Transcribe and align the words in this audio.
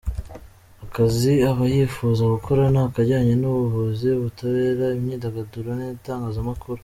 Akazi 0.85 1.33
aba 1.51 1.65
yifuza 1.75 2.23
gukora 2.33 2.61
ni 2.73 2.79
akajyanye 2.87 3.33
n’ubuvuzi, 3.41 4.07
ubutabera, 4.17 4.85
imyidagaduro 4.97 5.69
n’itangazamakuru. 5.79 6.79